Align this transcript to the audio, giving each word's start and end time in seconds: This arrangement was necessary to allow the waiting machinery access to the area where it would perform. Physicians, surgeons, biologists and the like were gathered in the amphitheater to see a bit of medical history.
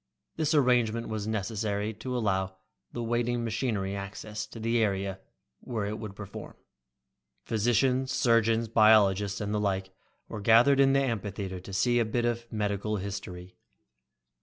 This 0.35 0.55
arrangement 0.55 1.09
was 1.09 1.27
necessary 1.27 1.93
to 1.93 2.17
allow 2.17 2.55
the 2.91 3.03
waiting 3.03 3.43
machinery 3.43 3.95
access 3.95 4.47
to 4.47 4.59
the 4.59 4.79
area 4.83 5.19
where 5.59 5.85
it 5.85 5.99
would 5.99 6.15
perform. 6.15 6.55
Physicians, 7.45 8.11
surgeons, 8.11 8.67
biologists 8.67 9.39
and 9.39 9.53
the 9.53 9.59
like 9.59 9.91
were 10.27 10.41
gathered 10.41 10.79
in 10.79 10.93
the 10.93 11.01
amphitheater 11.03 11.59
to 11.59 11.71
see 11.71 11.99
a 11.99 12.03
bit 12.05 12.25
of 12.25 12.51
medical 12.51 12.97
history. 12.97 13.53